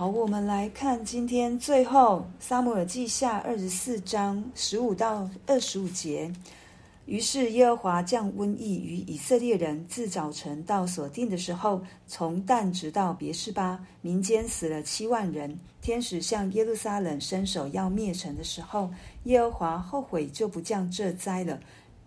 [0.00, 6.32] 好，我们来看今天最后撒母耳记下二十四章十五到二十五节。
[7.04, 15.54] 于是耶和华降瘟疫于以色列人，自早晨到所定的时候，从但直到别是巴，民间死了七万人。
[15.82, 18.90] 天使向耶路撒冷伸手要灭城的时候，
[19.24, 21.60] 耶和华后悔，就不降这灾了，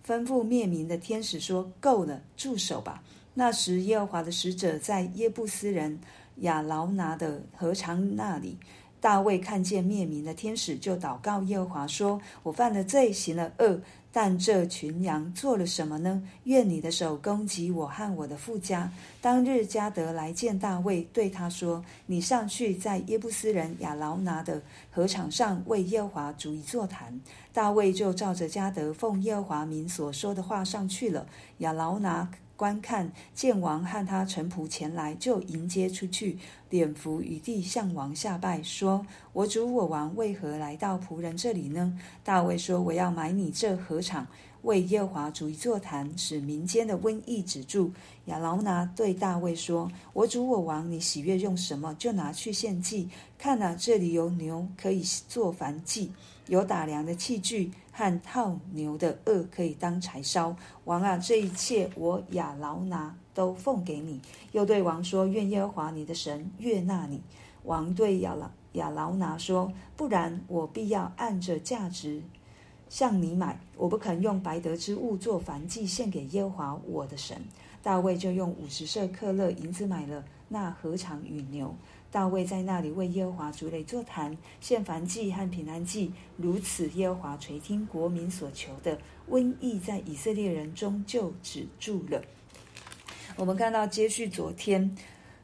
[0.04, 3.04] 吩咐灭民的天使说：“够了，住手吧。”
[3.36, 6.00] 那时耶和华的使者在耶布斯人
[6.38, 8.58] 亚劳拿的禾场那里。
[9.00, 13.82] 大卫看见灭民的天使，就祷告耶和华说：“我犯了罪，行了恶。”
[14.16, 16.22] 但这群羊做了什么呢？
[16.44, 18.90] 愿你的手攻击我和我的父家。
[19.20, 24.62] 当日加得来见大卫，对他说：“你上去，在耶布斯人亚劳拿的
[24.92, 27.20] 禾场上为耶和华筑一座坛。”
[27.52, 31.26] 大卫就照着加得奉耶和华名所说的话上去了。
[31.58, 36.38] 亚劳拿观看，见王和他臣仆前来，就迎接出去，
[36.70, 44.28] 脸伏于地，向王下拜，说：“我主我王为何来到仆人这里呢？”大卫说：“我要买你这禾场，
[44.64, 47.92] 为耶和华主一座坛，使民间的瘟疫止住。”
[48.26, 53.08] 亚劳拿对大卫说：“我主我王，你喜悦用什么，就拿去献祭。
[53.38, 56.12] 看哪，这里有牛可以做燔祭，
[56.48, 60.56] 有打粮的器具。”和套牛的轭可以当柴烧。
[60.86, 64.20] 王啊，这一切我亚劳拿都奉给你。
[64.52, 67.22] 又对王说：愿耶和华你的神悦纳你。
[67.66, 72.24] 王对亚劳亚劳拿说：不然，我必要按着价值
[72.94, 73.60] 向你买。
[73.76, 77.36] 我不肯用白得之物做燔祭献给耶和华我的神。
[77.82, 81.76] 大卫就用五十舍客勒银子买了那禾场与牛。
[82.12, 86.14] 大卫在那里为耶和华筑了一座坛，献燔祭和平安祭。
[86.38, 88.96] 如此，耶和华垂听国民所求的，
[89.28, 92.22] 瘟疫在以色列人中就止住了。
[93.36, 94.96] 我们看到接续昨天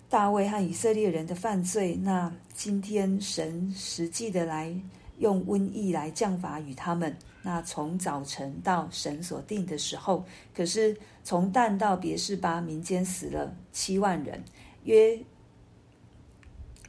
[0.08, 4.72] 大卫和以色列人的犯罪，那今天神实际的来
[5.17, 7.17] 用瘟疫来降罚与他们。
[7.42, 14.44] 那从早晨到神所定的时候，可是从旦到别是巴，民间死了七万人，
[14.84, 15.19] 约。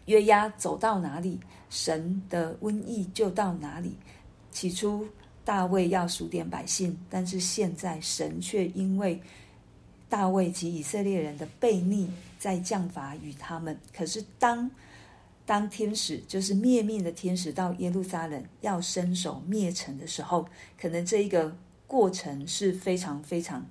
[0.06, 1.38] 约押走到哪里，
[1.68, 3.94] 神的瘟疫就到哪里。
[4.50, 5.06] 起初
[5.44, 9.20] 大卫要数点百姓，但是现在神却因为
[10.08, 12.10] 大卫及以色列人的悖逆，
[12.40, 13.78] 在降罚与他们。
[13.96, 14.68] 可是当
[15.50, 20.48] 当天使就是灭命的天使到耶路撒冷要伸手灭城的时候，
[20.80, 21.52] 可能这一个
[21.88, 23.66] 过程是非常非常，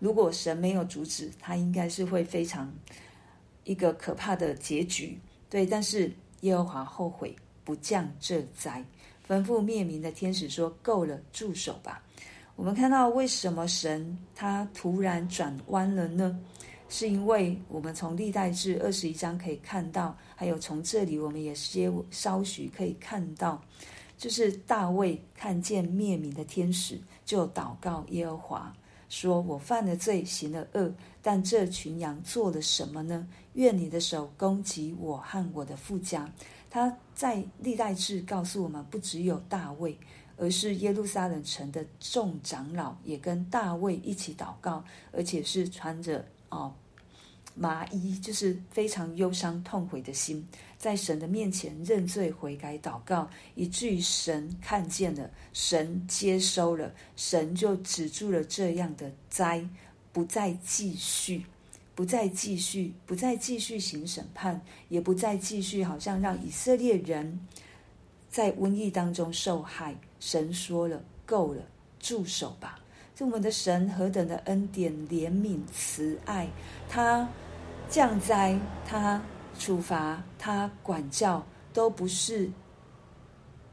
[0.00, 2.68] 如果神没有阻止，他应该是会非常
[3.62, 5.16] 一个可怕的结局。
[5.48, 6.10] 对，但是
[6.40, 8.84] 耶和华后悔，不降这灾，
[9.28, 12.02] 吩咐灭民的天使说：“够了，住手吧。”
[12.56, 16.36] 我们看到为什么神他突然转弯了呢？
[16.88, 23.60] 是因为我们从历代志二十一章可以看到，还有从这里我们也些稍许可以看到，
[24.16, 28.76] 就是大卫看见灭民的天使，就祷告耶和华。
[29.08, 30.92] 说我犯了罪，行了恶，
[31.22, 33.26] 但这群羊做了什么呢？
[33.52, 36.28] 愿你的手攻击我和我的富家。
[36.68, 39.96] 他在历代志告诉我们，不只有大卫，
[40.36, 46.74] 而是耶路撒冷城的众长老也跟大卫一起祷告，而且是穿着哦。
[47.56, 50.44] 麻衣就是非常忧伤痛悔的心，
[50.76, 59.64] 在神的面前认罪悔改祷告，以至于神看见了，神接收了，神就止住了这样的灾，
[60.12, 61.46] 不再继续，
[61.94, 67.46] 不再继续，不再继续行审判，也不再继续，好像让以色列人
[68.28, 69.96] 在瘟疫当中受害。
[70.18, 71.62] 神说了，够了，
[72.00, 72.80] 住手吧。
[73.14, 76.48] 这我们的神何等的恩典、怜悯、慈爱，
[76.88, 77.28] 他。
[77.86, 79.22] 降灾，他
[79.58, 82.50] 处罚，他管教，都不是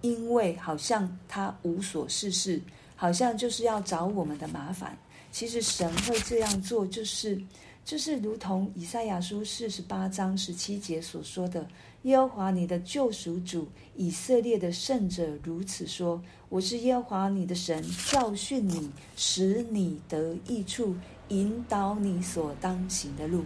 [0.02, 2.62] 因为好像他无所事事，
[2.96, 4.96] 好像就是要找我们的麻烦。
[5.32, 7.42] 其实神会这样做，就是
[7.86, 11.66] 就是如同以赛亚书四十八章十七节所说的
[12.04, 16.22] ：“耶和华你的救赎主，以色列的圣者如此说：
[16.52, 20.94] 我是耶和华你的神，教训你，使你得益处，
[21.30, 23.46] 引导你所当行的路。”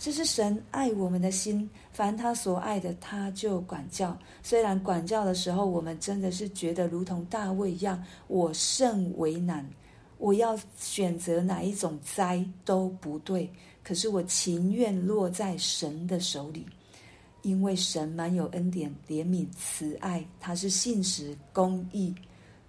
[0.00, 4.18] 这是神爱我们的心，凡他所爱的，他就管教。
[4.42, 9.64] 虽然管教的时候，我们真的是觉得如同大卫一样，我甚为难，
[10.18, 13.48] 我要选择哪一种灾都不对。
[13.84, 16.66] 可是我情愿落在神的手里，
[17.42, 22.12] 因为神满有恩典、怜悯、慈爱，他是信实、公义。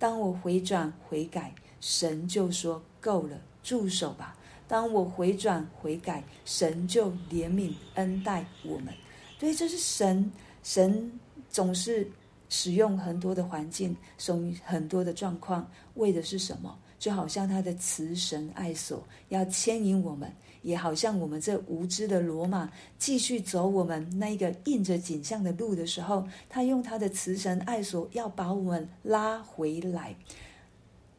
[0.02, 4.36] 当我回转悔改，神就说够了，住手吧。
[4.68, 8.92] 当我回转悔改，神就怜悯恩待我们。
[9.38, 10.32] 对，这是神
[10.64, 11.12] 神
[11.52, 12.10] 总是
[12.50, 16.76] 使用很多的环境，使用很多的状况，为的是什么？
[17.02, 20.32] 就好像他的慈神爱所要牵引我们，
[20.62, 30.16] 也好像我们这无知的罗马继续走我们那个印着景象的路的时候，他用他的慈神爱所要把我们拉回来。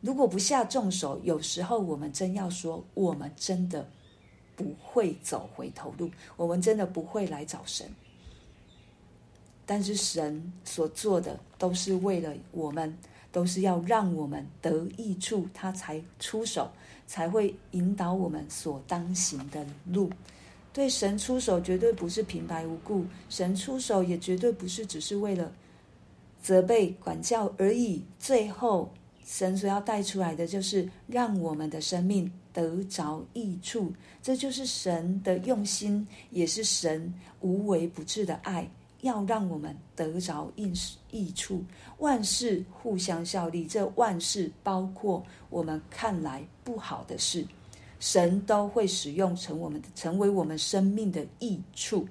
[0.01, 3.85] 如果不下重手，有时候我们真要说，我们真的
[4.55, 7.93] 不会走回头路，我们真的不会来找神。
[9.67, 12.97] 但是神所做的都是为了我们。
[13.33, 16.71] 都是要让我们得益处，他才出手，
[17.07, 20.11] 才会引导我们所当行的路。
[20.73, 25.53] 对神出手，绝对不是平白无故；神出手，也绝对不是只是为了
[26.41, 28.03] 责备、管教而已。
[28.19, 28.91] 最后，
[29.25, 33.93] 神所要带出来的，就是让我们的生命得着益处。
[34.23, 38.67] 这就是神的用心，也是神无微不至的爱。
[39.03, 40.73] 要让我们得着益
[41.11, 41.63] 益处，
[41.99, 43.67] 万事互相效力。
[43.67, 47.47] 这万事包括我们看来不好的事，
[48.01, 52.09] 神都会使用成我们的成为我们生命的益处。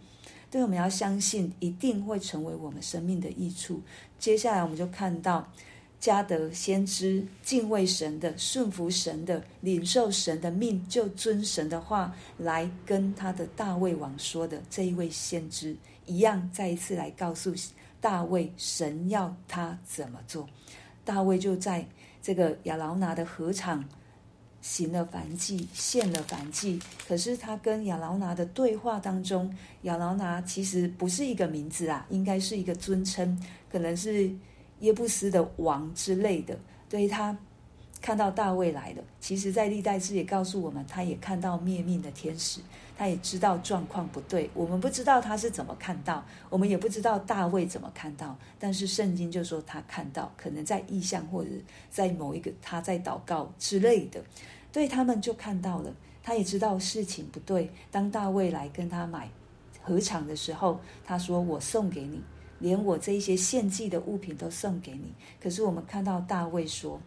[0.50, 3.82] 对，我们要相信，一定会成为我们生命的益处。
[4.20, 5.50] 接下来，我们就看到
[6.02, 15.78] 加得先知敬畏神的、顺服神的、领受神的命，就遵神的话来跟他的大卫王说的这一位先知。
[16.08, 17.54] 一样，再一次来告诉
[18.02, 20.50] 大卫，神要他怎么做。
[21.06, 21.88] 大卫就在
[22.20, 23.88] 这个亚劳拿的禾场
[24.60, 26.80] 行了燔祭，献了燔祭。
[27.08, 33.40] 可是他跟亚劳拿的对话当中，亚劳拿其实不是一个名字啊，应该是一个尊称，
[33.72, 34.32] 可能是
[34.82, 36.60] 耶布斯的王之类的。
[36.88, 37.36] 对他。
[38.04, 42.60] 看到大卫来了，其实，在历代志也告诉我们，他也看到灭命的天使，
[42.98, 44.50] 他也知道状况不对。
[44.56, 51.52] 我们不知道他是怎么看到，我们也不知道大卫怎么看到，但是圣经就说他看到，可能在异象或者
[51.92, 54.20] 在某一个他在祷告之类的，
[54.72, 55.94] 对他们就看到了，
[56.24, 57.70] 他也知道事情不对。
[57.92, 59.30] 当大卫来跟他买
[59.84, 62.24] 禾场的时候，他说：“我送给你，
[62.62, 67.00] 连我这一些献祭的物品都送给你。”可是我们看到大卫说。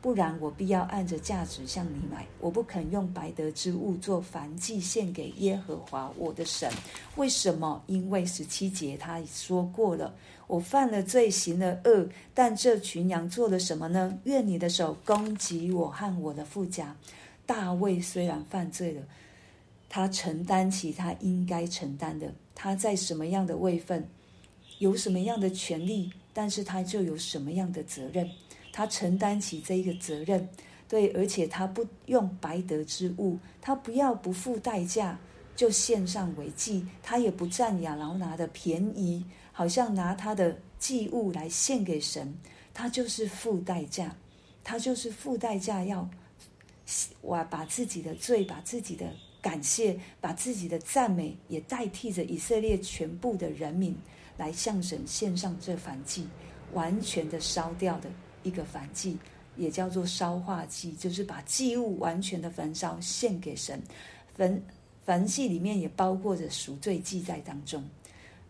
[0.00, 6.70] 不然我必要按着价值向你买，我不肯用白得之物做燔祭献给耶和华我的神。
[7.16, 7.82] 为什么？
[7.86, 10.14] 因为十七节他说过了，
[10.46, 14.14] 我犯了罪，行了恶，但这群羊做了什么呢？
[14.24, 16.94] 愿你的手攻击我和我的富家。
[17.46, 19.00] 大卫虽然犯罪了，
[19.88, 22.30] 他承担起他应该承担的。
[22.54, 24.06] 他在什么样的位分，
[24.84, 28.30] 有什么样的权利，但是他就有什么样的责任。
[28.70, 30.46] 他承担起这一个责任，
[30.86, 35.18] 对，而且他不用白得之物，他不要不付代价
[35.56, 42.36] 就献上为祭，他也不占亚劳拿的便宜，好像拿他的祭物来献给神，
[42.74, 44.14] 他就是付代价，
[44.62, 46.06] 他就是付代价要
[47.22, 49.10] 哇，把自己的罪，把自己的
[49.40, 53.96] 感谢，把自己的赞美，也代替着以色列全部的人民。
[54.36, 56.26] 来向神献上这燔祭，
[56.72, 58.10] 完全的烧掉的。
[58.42, 59.16] 一个燔祭，
[59.56, 63.82] 也叫做烧化祭，就是把祭物完全的焚烧献给神。
[64.34, 64.62] 焚
[65.06, 67.82] 燔祭里面也包括着赎罪祭在当中。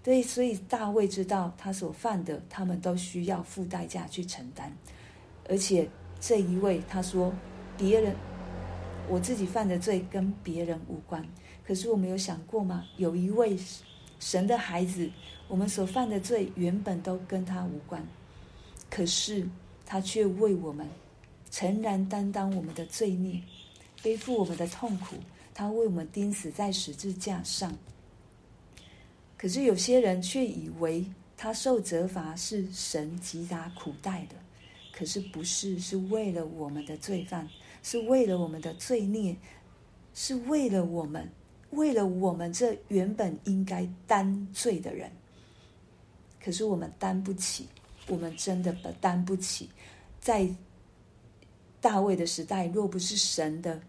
[0.03, 4.77] 对，所以大卫知道他所犯的，他们都需要付代价去承担。
[5.49, 7.33] 而且这一位他说，
[7.79, 8.17] 别人
[9.09, 11.25] 我自己犯的罪跟别人无关。
[11.65, 12.85] 可是我没有想过吗？
[12.97, 13.57] 有一位
[14.19, 15.11] 神的孩子，
[15.49, 18.07] 我们所犯的罪原本都跟他无关，
[18.91, 19.47] 可是。
[19.87, 20.89] 他却为我们
[21.51, 23.39] 诚然担当我们的罪孽，
[24.03, 25.17] 背负我们的痛苦。
[25.53, 27.71] 他为我们钉死在十字架上。
[29.37, 31.05] 可是有些人却以为
[31.37, 34.37] 他受责罚是神击打苦待的，
[34.91, 37.47] 可是不是，是为了我们的罪犯，
[37.83, 39.37] 是为了我们的罪孽，
[40.15, 41.31] 是为了我们，
[41.75, 45.11] 为了我们这原本应该担罪的人。
[46.43, 47.69] 可是我们担不起。
[48.07, 49.71] 我们真的担不起，
[50.21, 50.47] 在
[51.81, 53.81] 大卫的时代，若不是神的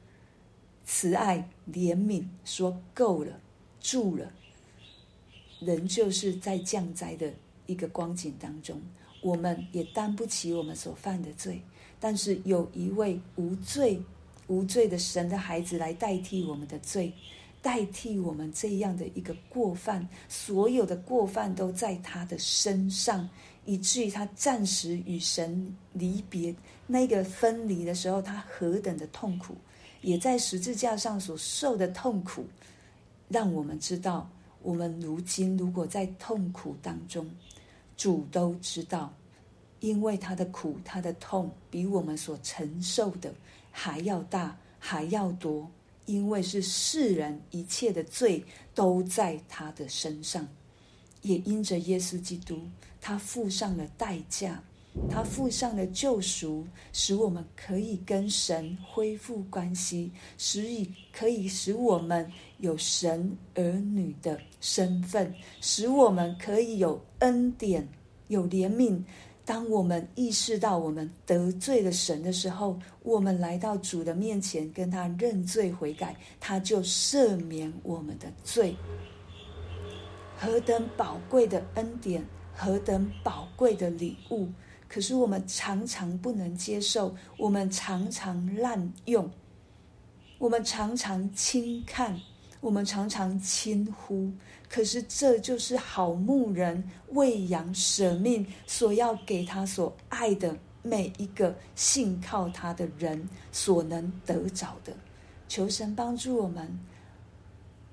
[0.85, 3.37] 慈爱怜悯说够了、
[3.81, 4.31] 住了，
[5.59, 7.29] 人就是在降灾的
[7.65, 8.81] 一个光景当中，
[9.21, 11.61] 我们也担不起我们所犯的罪。
[11.99, 14.01] 但是有一位无罪、
[14.47, 17.11] 无罪的神的孩子来代替我们的罪，
[17.65, 23.27] 代替我们这样的一个过犯，所有的过犯都在他的身上。
[23.65, 26.53] 以至于他暂时与神离别，
[26.85, 29.55] 那个分离的时候，他何等的痛苦，
[30.01, 32.45] 也在十字架上所受的痛苦，
[33.27, 34.29] 让我们知道，
[34.61, 37.27] 我们如今如果在痛苦当中，
[37.97, 39.11] 主都知道，
[39.79, 43.33] 因为他的苦、他的痛比我们所承受的
[43.71, 45.67] 还要大、还要多，
[46.05, 48.43] 因为是世人一切的罪
[48.73, 50.47] 都在他的身上，
[51.21, 52.59] 也因着耶稣基督，
[53.01, 54.63] 他付上了代价。
[55.09, 67.85] 他付上了救赎，使我们可以跟神恢复关系，使以可以使我们有神儿女的身份，使我们可以有恩典、
[68.29, 69.03] 有怜悯。
[69.45, 78.75] 当我们意识到我们得罪了神的时候，我们来到主的面前，跟他认罪悔改，他就赦免我们的罪。
[80.35, 84.49] 何等宝贵的恩典，何等宝贵的礼物！
[84.87, 89.29] 可是我们常常不能接受，我们常常滥用，
[90.39, 92.19] 我们常常轻看，
[92.65, 94.31] 我们常常轻忽。
[94.67, 104.91] 可是这就是好牧人喂养舍命所要给他所爱的每一个信靠他的人所能得着的。
[105.47, 106.67] 求神帮助我们，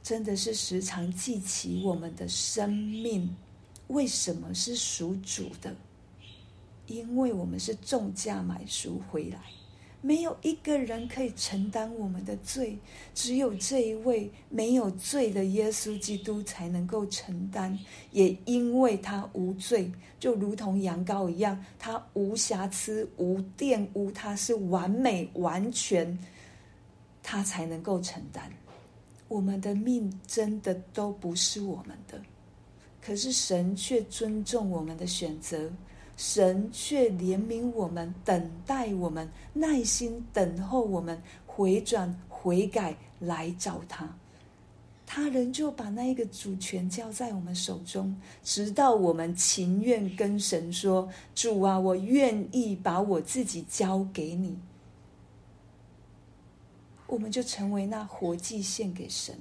[0.03, 3.29] 真的是时常记起我们的生命
[3.89, 5.77] 为什么是属主的。
[6.87, 9.39] 因为我们是重价买赎回来，
[10.05, 12.77] 没有一个人可以承担我们的罪，
[13.15, 17.79] 只有这一位没有罪的耶稣基督才能够承担。
[18.11, 26.19] 也因为他无罪，就如同羊羔一样，他无瑕疵、无玷污，他是完美完全，
[27.23, 28.51] 他才能够承担。
[29.29, 32.21] 我们的命真的都不是我们的，
[33.01, 35.71] 可是神却尊重我们的选择。
[36.25, 44.09] 神却怜悯我们，等待我们，耐心等候我们回转悔改来找他。
[45.05, 54.57] 他仍旧把那一个主权交在我们手中，直到我们情愿跟神说：“主啊，我愿意把我自己交给你。”
[57.09, 59.37] 我们就成为那活祭献给神。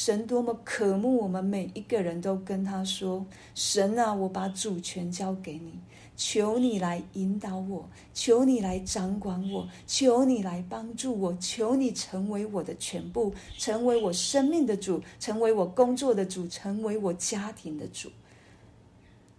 [0.00, 5.80] 神多么渴慕我们每一个人都跟他说：“神啊，我把主权交给你。”
[6.16, 18.08] 求你来引导我，求你来掌管我，求你来帮助我，求你成为我的全部，成为我生命的主，成为我工作的主，成为我家庭的主。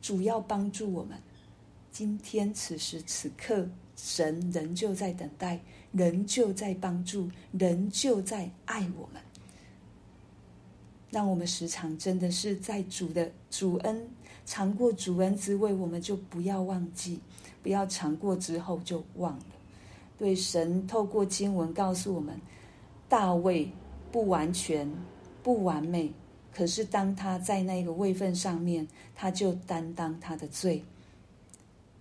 [0.02, 1.18] 主要帮助我们。
[1.90, 5.62] 今天此时此刻，神仍旧在等待，
[5.94, 9.22] 仍旧在帮助，仍旧在爱我们。
[11.12, 14.08] 让我们时常真的是在主的主恩。
[14.46, 17.20] 尝过主恩滋味，我们就不要忘记，
[17.62, 19.46] 不要尝过之后就忘了。
[20.18, 22.36] 对，神透过经文告诉我们，
[23.08, 23.70] 大卫
[24.12, 24.92] 不完全、
[25.44, 26.12] 不完美，
[26.52, 30.84] 可是当他在那个位份上面，他就担当他的罪。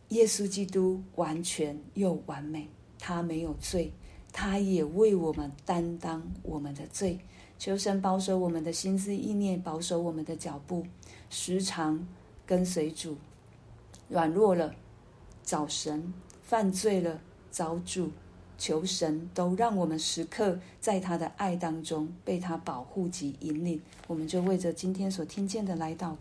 [0.09, 2.67] 耶稣基督完全又完美，
[2.99, 3.93] 他没有罪，
[4.33, 7.19] 他也为我们担当我们的罪。
[7.59, 10.87] 求神保守我们的心思意念，保守我们的脚步，
[11.29, 12.07] 时常。
[12.47, 13.15] 跟随主，
[14.09, 14.75] 软弱了
[15.45, 18.11] 找神，犯罪了找主，
[18.57, 23.83] 求神都让我们时刻在他的爱当中被他保护及引领。
[24.07, 26.19] 我们就为着今天所听见的来祷告。